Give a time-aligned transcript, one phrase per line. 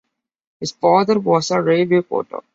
[0.59, 2.39] His father was a railway porter.